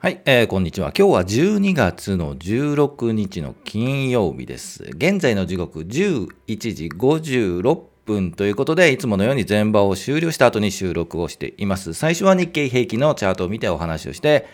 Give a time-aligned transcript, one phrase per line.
[0.00, 0.92] はい、えー、こんにちは。
[0.96, 4.84] 今日は12月の16日の金曜日です。
[4.90, 6.28] 現在の時刻11
[6.72, 11.94] 時56分ということで、いつものように全場を終了した後に収録をしています。
[11.94, 14.46] 最初は日経平均のチャートを見てお話をして、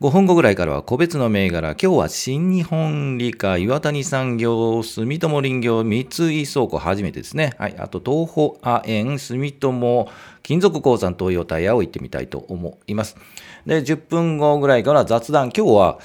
[0.00, 6.06] 5分後ぐらいからは個別の銘柄、今日は新日本理科、岩谷産業、住友林業、三井
[6.46, 7.54] 倉庫、初めてですね。
[7.58, 7.74] はい。
[7.78, 10.08] あと、東宝亜鉛、住友、
[10.44, 13.16] 金属鉱山、東洋タイヤを行ってみたいと思います。
[13.66, 15.98] で、10分後ぐらいから雑談、今日は、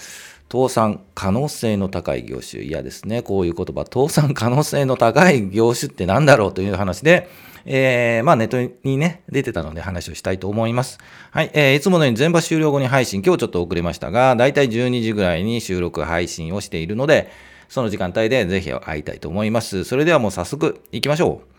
[0.54, 2.62] 倒産可能性の高い業種。
[2.62, 3.24] 嫌ですね。
[3.24, 3.86] こういう言葉。
[3.92, 7.28] 倒産可能性の高い業種って何だろうという話で、
[7.66, 11.00] えー、まあネットにね、出てたので話をしたいと思います。
[11.32, 17.32] はい、えー、いつものように全場終了後に配信、今日ちょっと遅れましたが、だいたい12時ぐらいに収録配信をしているので、
[17.68, 19.86] その時間帯でぜひ会いたいと思います。
[19.86, 21.53] それではもう早速行きましょう。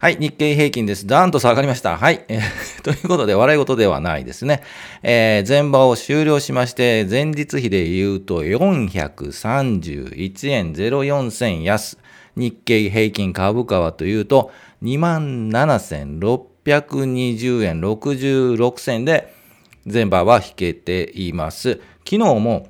[0.00, 1.06] はい、日経平均です。
[1.06, 1.98] ダーンと下がりました。
[1.98, 2.24] はい。
[2.28, 2.40] えー、
[2.82, 4.62] ということで、笑い事ではないですね。
[5.02, 11.98] えー、前場を終了しまして、前日比で言うと431円04銭安。
[12.34, 14.50] 日経平均株価はというと、
[14.82, 19.34] 27,620円66銭で、
[19.84, 21.78] 前場は引けています。
[22.06, 22.68] 昨日も、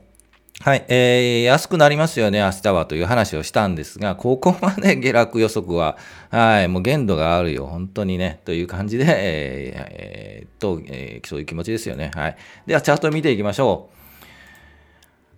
[0.62, 5.96] はい、えー、安くなりますよね、明日はという話をしたんですが、ここまで下落予測は、
[6.28, 12.10] はい、もう限度があるよ、本当にね、という感じで、えー、えー、と、えー、そういう気持ちですよね。
[12.14, 12.36] はい。
[12.66, 13.99] では、チャートを見ていきましょう。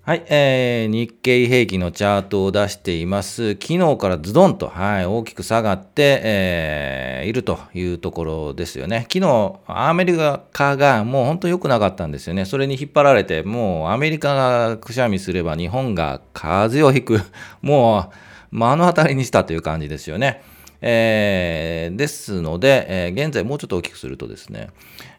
[0.04, 3.52] はい、えー、日経平均のチャートを出しています。
[3.52, 9.06] 昨日からズドンと、はい、大きく下がって、えー、いるというところですよね。
[9.08, 12.46] 昨日、アメリカがもう本当良くなかったんですよね。
[12.46, 17.20] それに引っ張られて、もうアメリカがくしゃみすれば日本が風邪をひく、
[17.60, 18.10] も
[18.52, 20.42] う目の当たりにしたという感じですよね。
[20.84, 24.70] えー、ですので、えー、現在もうちょっと大きくするとですね、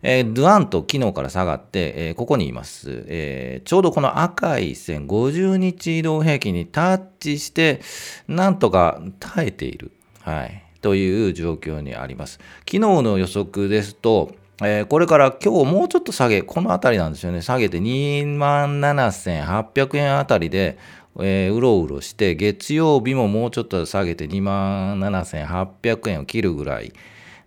[0.01, 3.67] えー、ドゥアンと昨日から下がって、えー、ここにいます、えー。
[3.67, 7.81] ちょうどこの赤い線、50日移動平均にタッチして、
[8.27, 9.91] なんとか耐えている。
[10.19, 10.63] はい。
[10.81, 12.39] という状況にあります。
[12.59, 17.41] 昨日の予測ですと、えー、これから今日もうちょっと下げ、この辺りなんですよね。
[17.41, 20.77] 下げて2万7800円あたりで
[21.19, 26.93] えー、うろうろして、月曜日ももうちょっと下げて2万7800円を切るぐらい。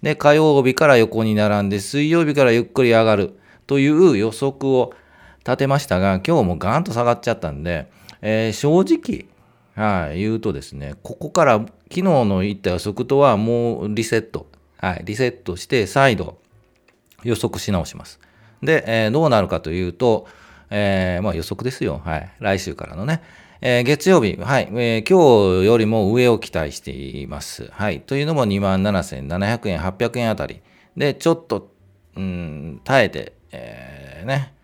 [0.02, 4.92] で、火曜日から横に並んで、水曜日からゆっくり上がるという予測を
[5.40, 7.90] 立てましたが、今日もガーンと下がっちゃったんで、
[8.22, 9.26] えー、正直、
[9.74, 14.46] はい、言うとですね、ここから昨日の言った予測とはもうリセット、
[14.78, 16.38] はい、リセットして再度
[17.22, 18.18] 予測し直します。
[18.62, 20.26] で、えー、どうなるかというと、
[20.70, 22.00] えー、まあ予測ですよ。
[22.04, 22.32] はい。
[22.40, 23.22] 来週からのね。
[23.68, 27.68] えー、月曜日、はい、えー、今日よりも上を期待しています。
[27.72, 28.00] はい。
[28.00, 30.60] というのも2万7700円、800円あたり。
[30.96, 31.72] で、ちょっと、
[32.14, 34.54] うん、耐えて、えー、ね、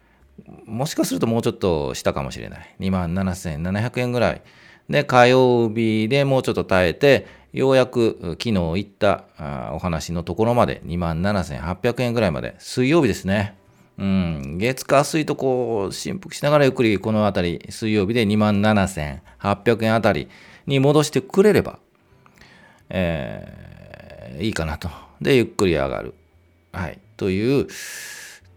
[0.66, 2.76] もしかするともうちょっと下かもしれない。
[2.78, 4.42] 2万7700円ぐらい。
[4.88, 9.24] で、火曜日でもうちょっと耐えて、ようやく昨日言った
[9.72, 13.56] お話のところまで2万7800円ぐらいまで、水曜日ですね。
[13.98, 20.28] うん、月火水とこう、振幅しながらゆっくりこのあたり、水曜日で2万7800円あたり
[20.66, 21.78] に戻してくれれば、
[22.88, 24.88] えー、いいかなと。
[25.20, 26.14] で、ゆっくり上がる。
[26.72, 26.98] はい。
[27.16, 27.68] という、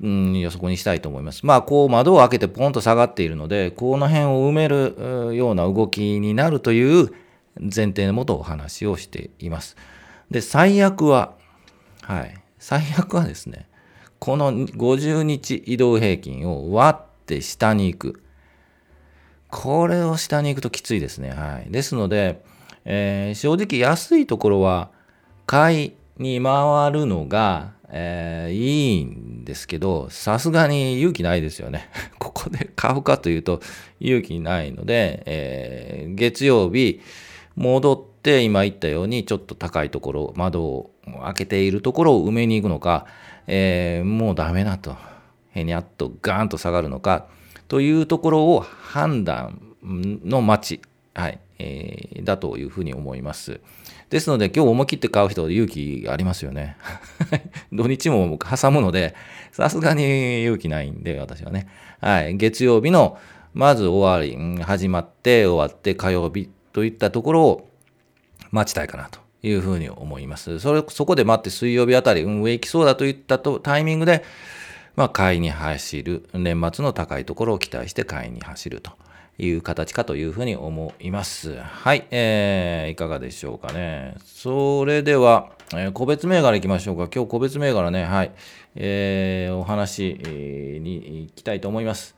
[0.01, 1.45] うん、予測にしたいと思います。
[1.45, 7.13] まあ、こう窓を開けてポンと下がっているので、この辺を埋めるような動きになるという
[7.59, 9.77] 前提のもとお話をしています。
[10.31, 11.33] で、最悪は、
[12.01, 12.35] はい。
[12.59, 13.67] 最悪はですね、
[14.19, 18.21] この50日移動平均を割って下に行く。
[19.49, 21.29] これを下に行くときついですね。
[21.29, 21.71] はい。
[21.71, 22.43] ですので、
[22.85, 24.89] えー、正直安いところは
[25.45, 31.89] 買いに回るのが、えー、いいんですけど、さすがに勇気ないですよね。
[32.19, 33.61] ここで買うかというと
[33.99, 37.01] 勇気ないので、えー、月曜日
[37.55, 40.91] 戻って今言ったようにちょっと高いところ、窓を
[41.23, 43.05] 開けているところを埋めに行くのか、
[43.47, 44.95] えー、もうダメだと、
[45.51, 47.27] へにゃっとガーンと下がるのか
[47.67, 50.81] というところを判断の待ち、
[51.13, 53.61] はいえー、だというふうに思います。
[54.09, 56.77] ですので、今日思い切って買う人、勇気ありますよね。
[57.71, 59.15] 土日も挟むので、
[59.51, 61.67] さすがに勇気ないんで、私はね。
[62.01, 63.17] はい、月曜日の、
[63.53, 67.69] まず終わり、始まって終わって火曜日といったところを
[68.51, 69.24] 待ちたいかなと。
[69.47, 70.59] いうふうに思います。
[70.59, 74.23] それ、そこで待って水曜日あたり、運営行きそうだといったとタイミングで、
[74.95, 78.91] まあ、買いに走る、年末の高いところを期待して買いに走ると
[79.37, 81.57] いう形かというふうに思います。
[81.57, 84.15] はい、えー、いかがでしょうかね。
[84.25, 87.07] それでは、えー、個別銘柄いきましょうか。
[87.13, 88.31] 今日個別銘柄ね、はい、
[88.75, 90.19] えー、お話、
[90.81, 92.15] に行きたいと思います。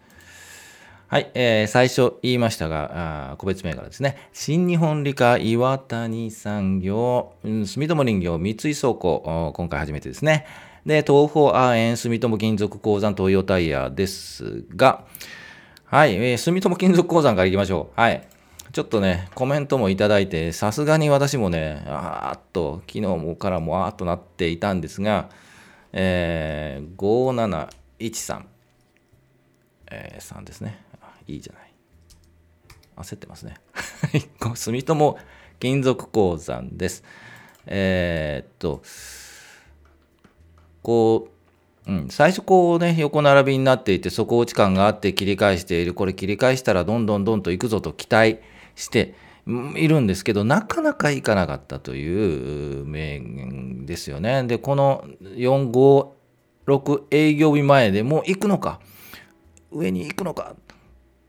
[1.09, 4.18] はい、えー、最初言いましたが、個別銘柄ですね。
[4.33, 10.45] 新日本理科岩谷産業、住友林業、三井倉庫、今回初めてですね。
[10.86, 15.06] で、東方アーエン、住友金属鉱山、東洋タイヤですが、
[15.86, 18.01] はい、えー、住友金属鉱山から行きましょう。
[18.01, 18.27] はい。
[18.74, 25.30] ちょっとね、コメントもいただいて、さすがに私もね、あーっと、昨日もからもあーっとなっていたんですが、
[25.94, 28.42] えー、5713、
[29.89, 30.87] えー、3ですね。
[31.27, 31.74] いいじゃない。
[32.97, 33.56] 焦ってますね。
[34.56, 35.18] 住友
[35.59, 37.03] 金属鉱山です。
[37.65, 38.81] えー、っと、
[40.81, 41.29] こ
[41.85, 45.94] う、うん、最初こうね、横並びになっていて、底落ち感があって切り返している。
[45.94, 48.39] これ切り返したらどんどんどんと行くぞと期待
[48.75, 49.15] して
[49.75, 54.44] いるんですけど、なかなかいかなかったという面ですよね。
[54.44, 56.07] で、この4、5、
[56.68, 58.81] 6営業日前でもう行くのか、
[59.71, 60.56] 上に行くのか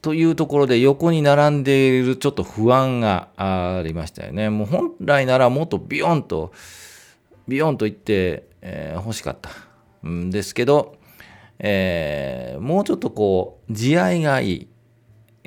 [0.00, 4.48] というところで横に並んでいるちょっと不安がありましたよね。
[4.48, 6.52] もう本来ならもっとビヨンと、
[7.48, 9.50] ビヨンと言って、えー、欲しかった
[10.08, 10.96] んですけど、
[11.58, 14.68] えー、もうちょっとこう、地合いがいい。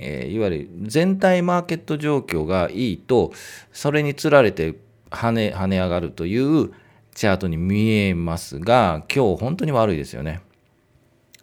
[0.04, 3.32] えー、いわゆる全体マーケット状況がいいと、
[3.72, 4.76] それにつられて
[5.12, 6.72] 跳ね、跳ね上がるという
[7.14, 10.42] チャートに見えますが、今日本当に悪いですよね。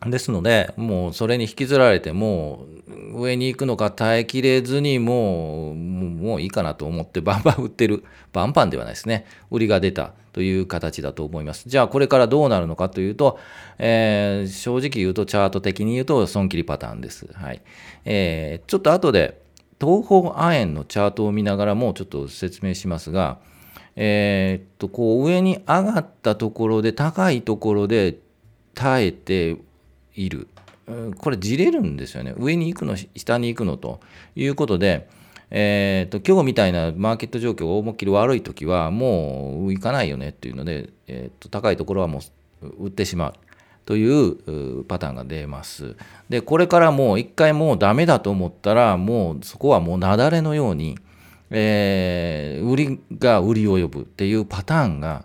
[0.07, 8.05] ですので、もうそれに引きずられて、もう上に行くのか耐えきれずにもう、もういいかなと思ってバンバン売ってる。
[8.33, 9.27] バンバンではないですね。
[9.51, 11.65] 売りが出たという形だと思います。
[11.69, 13.39] じゃあこれからどうなるのかというと、
[13.79, 17.27] えー、正直言うとチャート的に言うと損切りパターンです。
[17.35, 17.61] はい。
[18.05, 19.41] えー、ちょっと後で
[19.81, 23.39] 東方亜鉛のチャートを見ながらもちょっと説明しますが、
[23.97, 28.19] えー、っと、こう上に上がったところで高いところで
[28.75, 29.57] 耐えて
[30.23, 30.49] いる。
[31.19, 32.35] これじれるんですよね。
[32.39, 34.01] 上に行くの、下に行くのと
[34.35, 35.09] いうことで、
[35.51, 42.21] えーと、今日みたいなマーケット状況が思いっきり悪い時はもう行かないよねっていうので、えーと、高いところはも
[42.63, 43.35] う売ってしまう
[43.87, 45.97] というパターンが出ます。
[46.29, 50.99] で、これからもう一回もうダメだと思ったらもうそこはもう雪崩のように、
[51.51, 55.25] えー、売りが売りを呼ぶっていうパターンが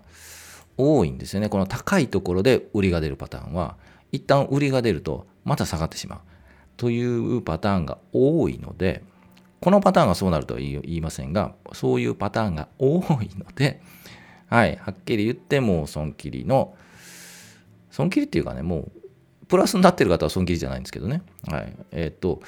[0.78, 1.50] 多いんですよね。
[1.50, 3.76] この高いところで売りが出るパターンは。
[4.14, 6.20] 一旦売りが出るとまた下がってしまう
[6.76, 9.02] というパターンが多いので
[9.60, 13.80] このパターンがそうなるとは言いませんがそういうパターンが多いので
[14.48, 16.74] はいはっきり言ってもう損切りの
[17.90, 18.90] 損切りっていうかねも
[19.42, 22.40] うプラスになってる方は損切りじゃないんですけどねはいえっ、と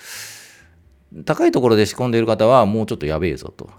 [1.25, 3.71] 高いところで仕込んでいる方はもうちょっとやべえぞと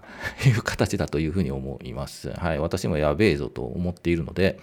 [0.46, 2.32] いう形だというふうに思います。
[2.32, 2.60] はい。
[2.60, 4.60] 私もやべえぞと思っているので、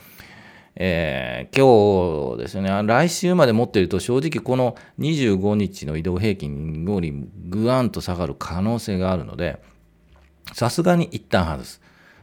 [0.77, 7.13] えー、今日ですね、来週まで持っていると正直この25日の移動平均より
[7.49, 9.63] ぐわんと下がる可能性があるので、
[10.53, 11.81] さすがに一旦外す。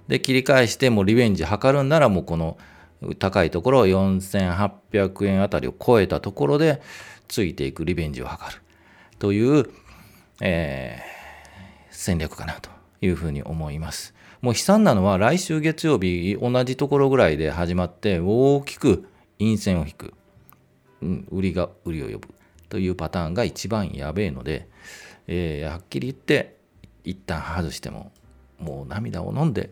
[0.07, 2.57] で、切り返してもリベンジ図るんならもうこの
[3.19, 6.81] 高いところ4800円あたりを超えたところで
[7.27, 8.61] ついていくリベンジを図る
[9.17, 9.69] という、
[10.41, 12.69] えー、戦略かなと
[13.01, 14.13] いうふうに思います。
[14.41, 19.07] もう悲惨なのは来週月曜日同じところぐらいで始まって大きく
[19.37, 20.13] 陰線を引く、
[21.01, 22.33] うん、売りが売りを呼ぶ。
[22.67, 24.67] というパターンが一番やべえので、
[25.27, 26.55] えー、はっきり言って
[27.03, 28.11] 一旦外しても
[28.59, 29.71] もう涙を飲んで、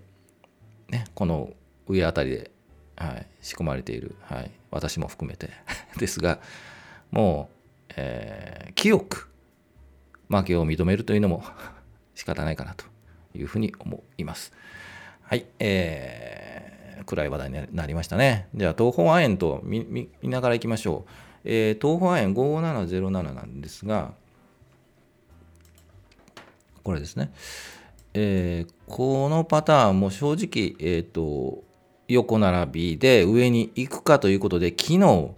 [0.90, 1.52] ね、この
[1.88, 2.52] 上あたりで、
[2.98, 5.50] はい、仕込まれている、はい、私も含めて。
[5.98, 6.40] ですが
[7.10, 7.50] も
[7.90, 9.32] う、えー、清く
[10.28, 11.44] 負けを認めるというのも
[12.14, 12.86] 仕方ないかなと。
[13.36, 14.54] いうふうに思います。
[15.24, 18.48] はい、えー、暗い話題になりましたね。
[18.56, 21.12] じゃあ、東方亜鉛と見ながらいきましょう。
[21.46, 24.14] えー、東方亜鉛5707なんですが、
[26.84, 27.32] これですね。
[28.14, 31.64] えー、このパターンも正直、えっ、ー、と、
[32.08, 35.32] 横並びで上に行くかということで、昨日、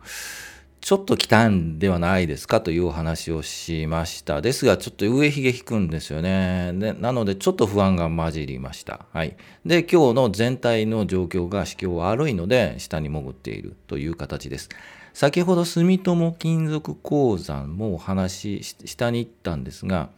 [0.81, 4.41] ちょっと来たんではないですかというお話をしました。
[4.41, 6.73] ですが、ちょっと上髭引くんですよね。
[6.73, 9.05] でなので、ちょっと不安が混じりました。
[9.13, 9.37] はい。
[9.63, 14.69] で、今日の全体の状況が市況悪いので、下に潜っているという形です。
[15.13, 20.09] 先ほど住友金属鉱山もお話し、下に行ったんですが、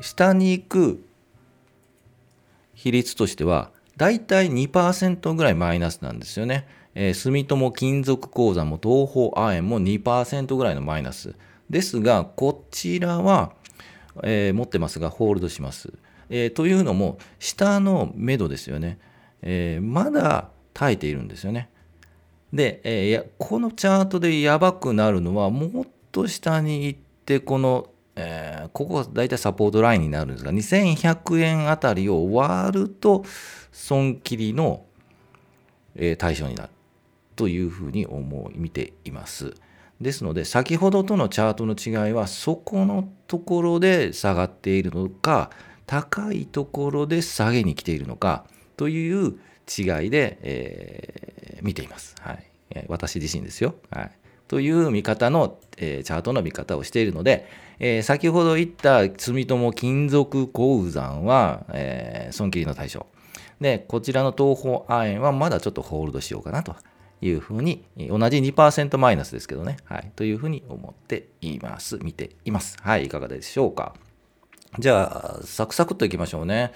[0.00, 1.04] 下に行く
[2.74, 6.66] 比率としては、だいたい2%ぐらいマイナスなんですよね。
[6.94, 11.34] えー、住友金属鉱山も東方亜鉛も2%ぐらいのマイナス。
[11.70, 13.52] ですが、こちらは、
[14.22, 15.92] えー、持ってますが、ホールドします。
[16.30, 18.98] えー、というのも、下の目処ですよね。
[19.42, 21.68] えまだ耐えているんですよね。
[22.52, 33.24] で、えこのチャートでやばくなるのは、もっと下に行って、このえー、ここが大体サポートラインになるんですが、2100円あたりを割ると、
[33.72, 34.84] 損切りの、
[35.96, 36.70] え、対象になる
[37.36, 39.54] というふうに思い、見ています。
[40.00, 45.50] ですので、先ほどとのチャートの違いは、そこのところで下がっているのか、
[45.86, 48.44] 高いところで下げに来ているのか
[48.76, 49.38] という
[49.68, 52.14] 違いで、えー、見ています。
[52.20, 52.44] はい。
[52.88, 53.74] 私自身ですよ。
[53.90, 54.10] はい。
[54.48, 57.46] という見方の、えー、チャートの見方をしているので、
[57.78, 63.06] えー、先ほど言った住友金属鉱山は、えー、損切りの対象。
[63.60, 66.74] で、こちらの東方亜鉛はまだちょっとホールドしようかなと
[67.26, 71.98] いうふうに、同じ2%マイナスですけどね、はい、というふうに思っています。
[72.02, 72.76] 見ています。
[72.82, 73.94] はい、いかがでしょうか。
[74.78, 76.72] じゃあ、サクサクといきましょうね。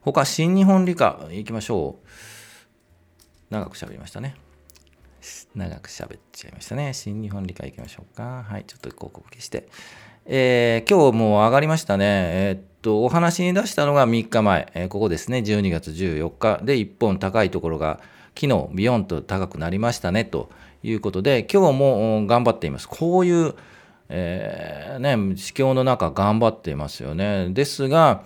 [0.00, 2.08] 他、新日本理科いきましょう。
[3.50, 4.34] 長く喋りましたね。
[5.54, 6.92] 長く喋っちゃいましたね。
[6.94, 8.44] 新日本理科いきましょうか。
[8.48, 9.68] はい、ちょっと広告消して。
[10.26, 12.04] えー、今日もう上がりましたね。
[12.06, 18.00] えー、っと、お話に出したのが3日前、えー、ここですね、12月14日で1本高いところが
[18.38, 20.48] 昨日ビヨンと高くなりましたねと
[20.84, 22.88] いうことで、今日も頑張っています。
[22.88, 23.54] こういう、
[24.08, 27.48] えー、ね、市況の中頑張っていますよね。
[27.50, 28.22] ですが、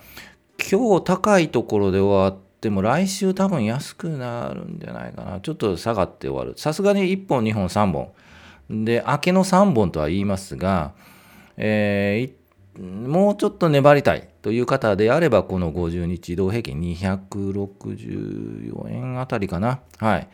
[0.71, 5.41] 今日高いところで終わっても来週多分安くなるんじゃないかな。
[5.41, 6.59] ちょっと下がって終わる。
[6.59, 8.85] さすがに1本、2本、3本。
[8.85, 10.93] で、明けの3本とは言いますが、
[11.57, 12.42] えー、
[12.79, 19.81] もうちょっと粘りたいという方であれば、この50日移動平均264円あたりかな。
[19.99, 20.29] はい。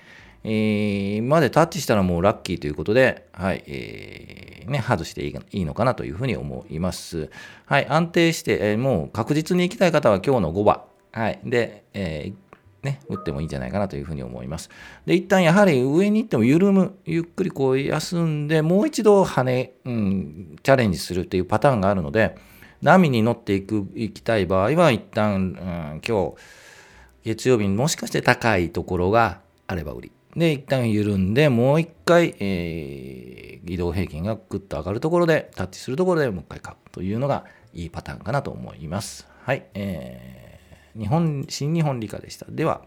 [0.45, 7.31] えー、までタッチしたらもうラッキーということで、はい、えー、ね、外していいのかなというふうに思います。
[7.67, 10.83] はい、安定して、えー、もう確実に行きたい方は今日の5番。
[11.13, 11.41] はい。
[11.45, 12.48] で、えー、
[12.83, 14.71] ね、打ってもいいんじゃないかなというふうに思います。
[15.05, 22.37] で、一旦やはり上に行っても緩む、ゆっくりこう休んで、もう一度跳ね、うん、チャレンジするっていうパターンがあるので、
[22.81, 25.39] 波に乗っていく、行きたい場合は、一旦、う
[25.97, 26.35] ん、今日、
[27.25, 30.13] 月曜日にもしかして高いところがあれば売り。
[30.37, 37.45] で、一旦緩んで、もう一回、えー、移動平均がぐっと上がるところで、タッチするところでもう一回買うというのが
[37.75, 39.27] いいパターンかなと思います。
[39.43, 39.67] はい。
[39.75, 40.48] えー
[40.99, 42.47] 日本、新日本理科でした。
[42.49, 42.83] では、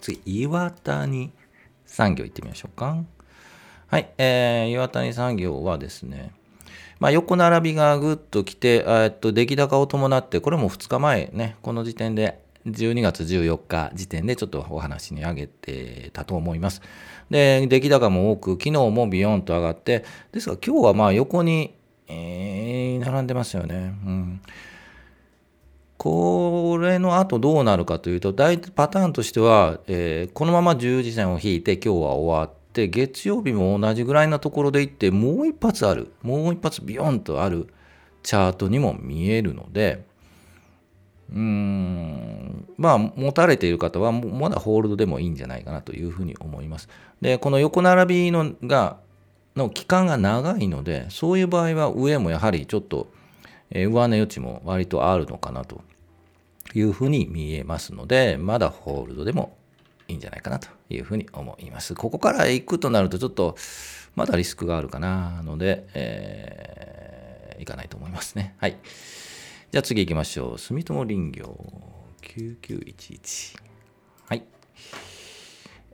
[0.00, 1.32] 次、岩谷
[1.86, 3.02] 産業行ってみましょうか。
[3.86, 6.32] はい、えー、岩谷産業はですね、
[7.00, 16.80] まあ、横並びがぐっと来て、えっと、出来高を伴って、これも2日前ね、この時点で、12月14日時点でちょっとお話に上げてたと思います。
[17.30, 21.74] で、出来高も多く、昨日もビヨンと上がって、ですが今日はまあ横に、
[22.08, 23.74] えー、並んでますよね。
[23.74, 23.78] う
[24.10, 24.40] ん
[26.04, 37.68] これの後どうなるかというと、大体パターンとしては、えー、このまま十字線を引いて今日は終わって、月曜日も同じぐらいなところで行って、もう一発ある、もう一発ビヨンとある
[38.22, 40.04] チャートにも見えるので、
[41.32, 46.90] うーん、まあ、持たれている方は、まだホールドでもいいんじゃないかなというふうに思います。
[47.22, 48.98] で、この横並びのが、
[49.56, 53.06] の期間が長いので、そういう場合は上もやはりちょっと、
[53.70, 55.80] 上値余地も割とあるのかなと
[56.74, 59.56] いうふうに見えますので、まだホールドでも
[60.08, 61.94] いいんじゃないかなというふうに思います。
[61.94, 63.56] ここから行くとなるとちょっと
[64.14, 68.54] まだリスクがあるかなので、えー、行かないと思いますね。
[68.58, 68.76] はい。
[69.72, 70.58] じゃあ次行きましょう。
[70.58, 71.58] 住友林業
[72.22, 73.56] 9911。
[74.28, 74.42] はい。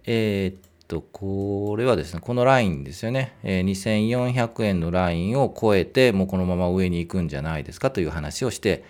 [0.04, 3.36] えー、っと、これはですね、このラインですよね。
[3.42, 8.84] えー、2400円のラインを超えて、もうこのまま上に行くんじゃないですかという話をして、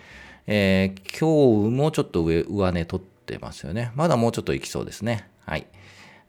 [0.47, 3.91] えー、今日もちょっと上、上値取ってますよね。
[3.95, 5.29] まだもうちょっと行きそうですね。
[5.45, 5.67] はい。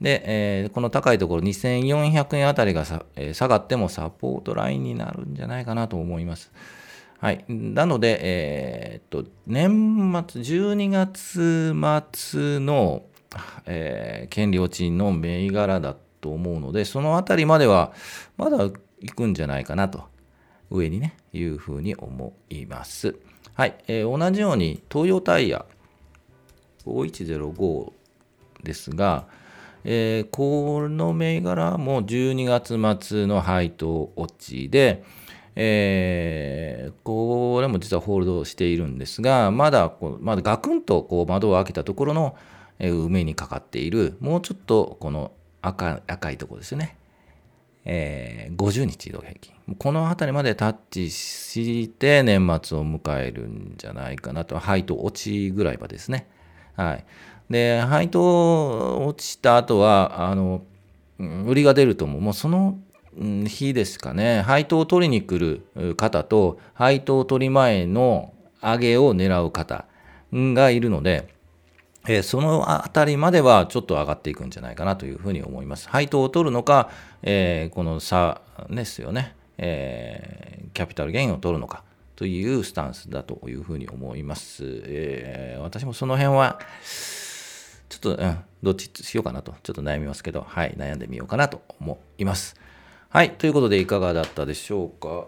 [0.00, 6.52] で、えー、この高いところ2400円あたりがさ、えー、下がってもサポートラインになるんじゃないかなと思います。
[7.20, 7.44] はい。
[7.48, 9.70] なので、えー、っと、年
[10.28, 11.72] 末、12月
[12.12, 13.04] 末の、
[13.64, 17.92] えー、権利落ちの銘柄だと思うので、そのあたりまでは
[18.36, 18.74] まだ行
[19.14, 20.04] くんじゃないかなと、
[20.68, 23.14] 上にね、いうふうに思います。
[23.54, 25.66] はい、えー、同じように東洋タイヤ
[26.86, 27.92] 5105
[28.62, 29.26] ですが、
[29.84, 35.04] えー、この銘柄も12月末の配当落ちで、
[35.54, 42.36] えー、これも実はホールドしているんですが、まだこうまだガクンとこう窓を開けたところの、
[42.78, 45.30] えー、梅にかかっている、もうちょっとこの
[45.60, 46.96] 赤赤いところですよね。
[47.84, 49.52] えー、50日移動平均。
[49.78, 54.58] この辺りまでタッチして年末を迎えるんじゃないかなと。
[54.58, 56.28] 配当落ちぐらいはですね。
[56.76, 57.04] はい。
[57.50, 60.62] で、配当落ちた後は、あの、
[61.18, 62.78] 売りが出るとも、もうその
[63.46, 65.38] 日ですかね、配当を取りに来
[65.74, 69.86] る方と、配当取り前の上げを狙う方
[70.32, 71.31] がいるので、
[72.08, 75.88] えー、そのあたりまではちょっと上がっていくんじゃないかなというふうに思います。
[75.88, 76.90] 配当を取るのか、
[77.22, 81.84] えー、この差ですよね、えー、キャピタルゲインを取るのか
[82.16, 84.64] というスタンスだというふうに思います。
[84.86, 86.58] え私もその辺は、
[87.88, 92.56] ちょっと、うん、どっちしようかなと、ちょっと悩みますけど、はい、悩んでみようかなと思います。
[93.08, 95.26] はい、ということでいかがだったでしょうか。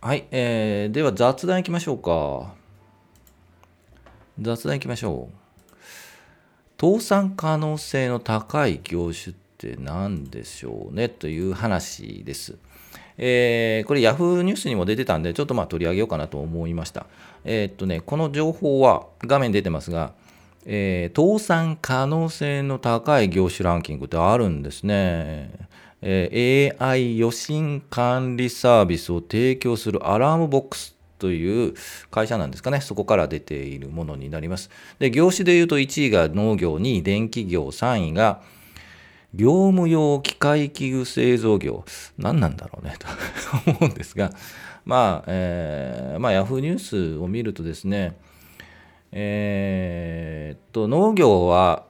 [0.00, 2.57] はい、えー、では雑談いきましょうか。
[4.40, 5.48] 雑談いきましょう。
[6.80, 12.56] 倒産可能性の高い業種って何でしょうねという話です。
[13.16, 17.06] えー、これ Yahoo ニュースにも出てたんで、ちょっとまあ取り上げようかなと思いました。
[17.44, 20.12] えー、っとね、この情報は画面出てますが、
[20.66, 25.50] えー、倒産可能性の高い業種ランキングってあるんですね。
[26.00, 31.74] えー、AI 予診管理サービスを提供するアラームボックスという
[32.10, 34.70] 会社なんですかね、そこから出ているものになります。
[34.98, 38.42] で、業種でいうと1位が農業、2位電気業、3位が
[39.34, 41.84] 業務用機械器具製造業。
[42.16, 43.06] 何なんだろうね、と
[43.70, 44.32] 思うんですが、
[44.84, 48.16] まあ、えー、まあ、ヤフーニュースを見るとですね、
[49.12, 51.84] えー、っと、農業は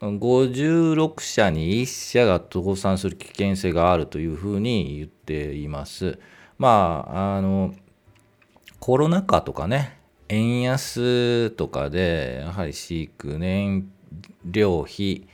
[0.00, 6.18] 56社に1社が倒産する危険性があるというふうに言っています。
[6.56, 7.74] まあ、あの、
[8.80, 9.98] コロナ禍とかね、
[10.30, 13.86] 円安とかで、やはり飼育燃
[14.46, 15.28] 料費、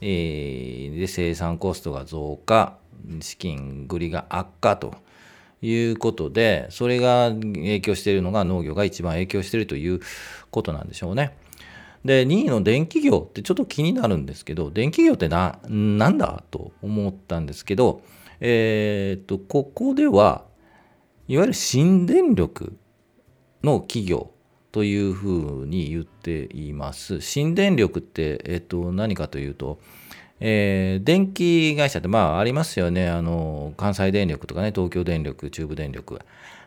[0.00, 2.76] えー、で生産コストが増加、
[3.20, 4.96] 資金繰りが悪化と
[5.62, 10.00] いうことで、それが影響しているのが農業が一番影響しているという
[10.50, 11.36] ことなんでしょうね。
[12.04, 18.02] で、2位の電気業ってちょっと気になるんですけど、電気業ってな、なんだと思ったんですけど、
[18.40, 20.44] えー、っと、ここでは、
[21.28, 22.76] いわゆる新電力
[23.62, 24.30] の企業
[24.72, 27.20] というふうに言っています。
[27.20, 29.78] 新電力って、えっと、何かというと、
[30.40, 33.08] えー、電気会社ってまあありますよね。
[33.08, 36.20] あの、関西電力とかね、東京電力、中部電力。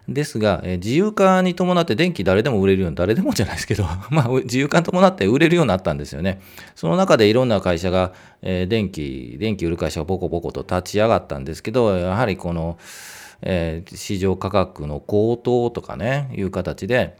[0.09, 6.41] ですが、えー、自由化に伴って電気誰でも売れるように、誰でもじゃないですけど、 まあ、自由化に伴って売れるようになったんですよね。
[6.75, 12.77] その中でいろんな会社が、えー、電気、電気売る会社がボコボコと立ち上がったんですけど、やはりこの、
[13.41, 17.17] えー、市場価格の高騰とかね、いう形で、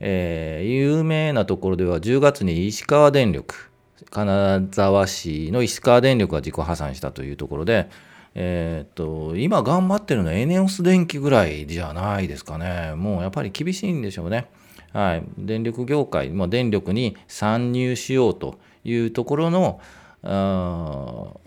[0.00, 3.70] えー、有名なところでは10月に石川電力、
[4.10, 7.88] 金沢市の石川電力が自己破産したというところで、
[8.34, 12.94] えー、と、今頑張ってるのはエネオス電気ぐらいじゃないですかね。
[12.96, 14.46] もうやっぱり厳しいんでしょうね。
[14.92, 15.24] はい。
[15.38, 19.80] 電力業界、まあ、電力に参入しようというところの、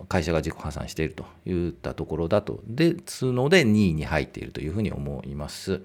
[0.07, 2.61] 会社が自己破産しているといったところだと。
[2.65, 5.81] ですので、2位に入っているというふうに思います。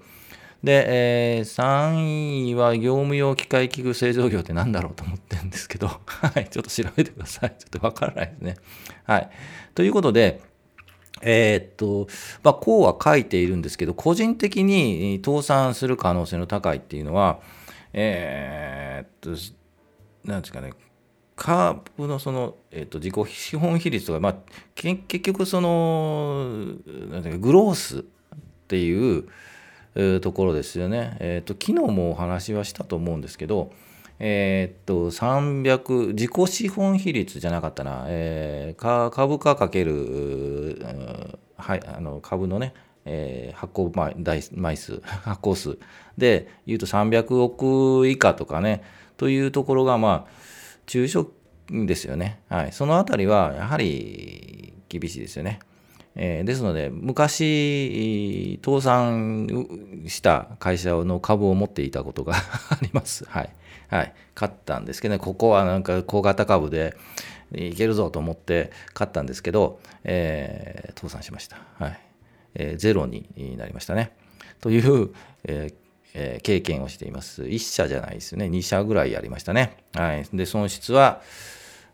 [0.63, 7.55] で、えー、3位は業務用機械器具製造業って何だろうと思ってるんですけど、 はい、ちょっと調べてください。
[7.57, 8.55] ちょっとわからないですね。
[9.05, 9.29] はい。
[9.73, 10.41] ということで、
[11.21, 12.07] えー、っと、
[12.43, 17.39] まあ、こうは書いているんですけど、個人的に倒産する可能性の高いっていうのは、
[17.93, 20.73] えー、っと、なんですかね、
[21.41, 24.35] カーブのその、えー、と自己資本比率とか、まあ、
[24.75, 26.45] 結局その
[27.09, 28.03] なんていうかグロースっ
[28.67, 29.27] ていう、
[30.21, 31.17] ところですよね。
[31.19, 33.73] え、ー、と昨日もお話はしたと思うんですけど、
[34.19, 40.79] えっ、ー、と300自己資本比率じゃなかったな、えー、株価かける、
[41.57, 42.73] はい、あの株のね、
[43.03, 43.91] えー、発行
[44.55, 45.77] 枚数 発行数
[46.17, 48.83] で言うと300億以下とかね
[49.17, 50.40] というところがまあ
[50.85, 51.31] 中小
[51.69, 52.41] ですよね。
[52.49, 52.71] はい。
[52.71, 55.59] そのあたりは、やはり厳しいですよね。
[56.15, 62.33] えー、ですので、昔、倒産した会社の株を持っていたことが
[62.69, 63.25] あります。
[63.25, 63.49] はい。
[63.87, 64.13] はい。
[64.35, 66.95] 買ったんですけどね、ここはなんか小型株で
[67.53, 71.57] いけるぞと思って買ったんですけど、えー、倒産しました。
[71.75, 71.99] はい。
[72.55, 74.11] えー、ゼロになりましたね。
[74.59, 75.11] という、
[75.45, 75.80] えー
[76.13, 77.43] えー、経験をしています。
[77.43, 78.45] 1社じゃないですね。
[78.45, 79.77] 2社ぐらいやりましたね。
[79.93, 80.25] はい。
[80.33, 81.21] で、損失は、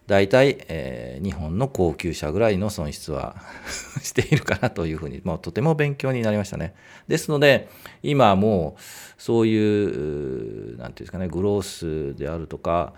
[0.08, 3.36] 大体、えー、日本の高級車ぐらいの損失は
[4.02, 6.74] しているかなというふうに、まあ、とても勉強になりましたね。
[7.10, 7.68] ですので、
[8.02, 8.82] 今もう、
[9.22, 12.94] そういう、なんていうんですかね、グロースであるとか、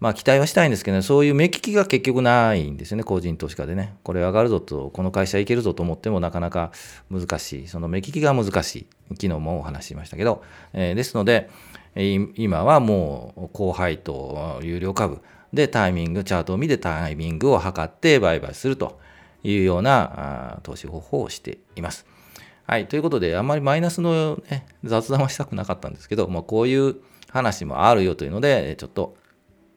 [0.00, 3.94] まあ期待はしたいんですけどね、そういう目利きが結局ないんですよね、個人投資家でね。
[4.02, 6.72] これ上がるぞと、この会社いけるぞと思ってもなかなか
[7.10, 7.68] 難しい。
[7.68, 8.86] その目利きが難しい。
[9.10, 11.48] 昨日もお話ししましたけど、えー、ですので、
[12.36, 15.20] 今はもう高配当、有料株
[15.52, 18.98] でタイミング、チャートを見てタイミングを測って売買すると
[19.44, 22.06] いうような投資方法をしています。
[22.66, 22.88] はい。
[22.88, 26.96] ということで、あんまりマイナスの、ね、雑談はしたくなかったんですけど、まあ、こういう
[27.30, 29.16] 話もあるよというので、ちょっと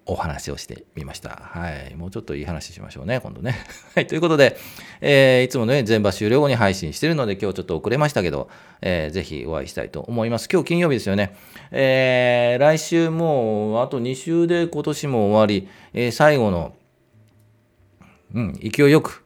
[0.07, 1.41] お話をしてみました。
[1.43, 1.95] はい。
[1.95, 3.55] もうちょっといい話しましょうね、今度ね。
[3.93, 4.07] はい。
[4.07, 4.57] ということで、
[5.01, 8.49] えー、いつもね、全場終了後に配信してるので、今日ちょっと遅れましたけど、
[8.81, 10.47] えー、ぜひお会いしたいと思います。
[10.51, 11.35] 今日金曜日ですよね。
[11.71, 16.73] えー、来週もう、あと2週で今年も終わり、えー、最後の、
[18.33, 19.23] うん、勢いよく、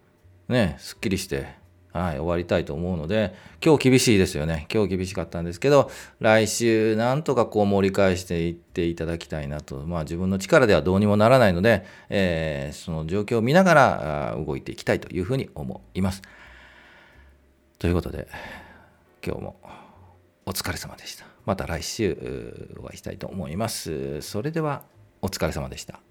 [0.49, 1.60] ね、すっきりして、
[1.93, 4.65] はい、終わりたいと思うので、今日厳しいですよね。
[4.73, 9.85] 今日厳しかったんですけど、来週なんとかこう盛り返していっていただきたいなと。
[9.85, 16.21] まあ自分の力ではどうにもならないので、えー、その状況を見ながら動いていきたいというふうに思います。
[17.77, 18.27] ということで、
[19.25, 19.55] 今日も
[20.45, 21.25] お疲れ様でした。
[21.45, 24.21] また来週お会いしたいと思います。
[24.21, 24.83] それでは
[25.21, 26.10] お疲れ様でした。